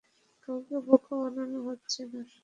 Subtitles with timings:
[0.43, 2.21] কাউকে বোকা বানানো হচ্ছে না।